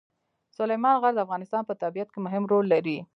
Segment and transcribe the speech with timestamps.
[0.57, 2.97] سلیمان غر د افغانستان په طبیعت کې مهم رول لري.